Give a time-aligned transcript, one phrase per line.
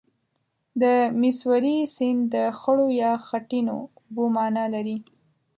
[0.81, 0.83] د
[1.19, 4.97] میسوری سیند د خړو یا خټینو اوبو معنا لري.